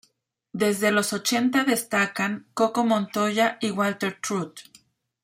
[0.51, 4.61] Desde los ochenta destacan Coco Montoya y Walter Trout.